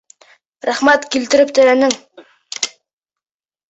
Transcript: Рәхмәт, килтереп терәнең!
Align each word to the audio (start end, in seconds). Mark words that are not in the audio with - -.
Рәхмәт, 0.69 1.05
килтереп 1.17 1.55
терәнең! 1.61 1.97